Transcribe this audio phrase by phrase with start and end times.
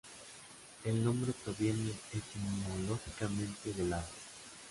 [0.83, 4.09] El nombre proviene etimológicamente del árabe.